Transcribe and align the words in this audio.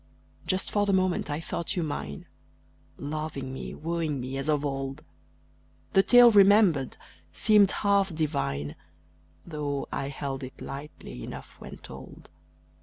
Just 0.47 0.71
for 0.71 0.87
the 0.87 0.93
moment 0.93 1.29
I 1.29 1.39
thought 1.39 1.75
you 1.75 1.83
mine 1.83 2.25
Loving 2.97 3.53
me, 3.53 3.75
wooing 3.75 4.19
me, 4.19 4.35
as 4.35 4.49
of 4.49 4.65
old. 4.65 5.03
The 5.93 6.01
tale 6.01 6.31
remembered 6.31 6.97
seemed 7.31 7.69
half 7.69 8.11
divine 8.15 8.73
Though 9.45 9.87
I 9.91 10.09
held 10.09 10.41
it 10.43 10.59
lightly 10.59 11.23
enough 11.23 11.55
when 11.59 11.77
told. 11.77 12.31